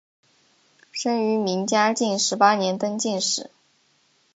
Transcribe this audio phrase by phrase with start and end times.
[0.91, 3.51] 生于明嘉靖十八年登进士。